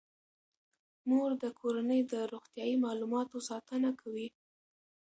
[1.09, 4.27] مور د کورنۍ د روغتیايي معلوماتو ساتنه کوي.